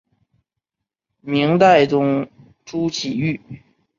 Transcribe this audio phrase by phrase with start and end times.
[1.21, 2.27] 明代宗
[2.65, 3.39] 朱祁钰。